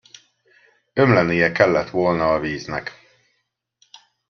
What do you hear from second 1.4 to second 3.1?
kellett volna a víznek.